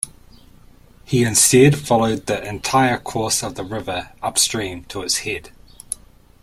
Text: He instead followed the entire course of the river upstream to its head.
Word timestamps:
He 1.05 1.23
instead 1.23 1.77
followed 1.77 2.25
the 2.25 2.43
entire 2.43 2.97
course 2.97 3.43
of 3.43 3.53
the 3.53 3.63
river 3.63 4.11
upstream 4.23 4.83
to 4.85 5.03
its 5.03 5.17
head. 5.17 5.51